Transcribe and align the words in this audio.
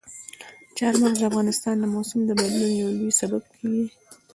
چار 0.77 0.93
مغز 1.03 1.17
د 1.21 1.23
افغانستان 1.31 1.75
د 1.79 1.83
موسم 1.93 2.19
د 2.25 2.31
بدلون 2.39 2.71
یو 2.81 2.89
لوی 2.97 3.11
سبب 3.21 3.43
کېږي. 3.53 3.85